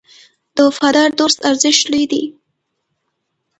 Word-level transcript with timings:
د 0.55 0.57
وفادار 0.67 1.09
دوست 1.19 1.39
ارزښت 1.49 1.83
لوی 1.91 2.05
دی. 2.11 2.23